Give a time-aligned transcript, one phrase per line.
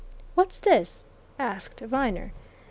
[0.33, 1.03] "What's this?"
[1.37, 2.33] asked Viner.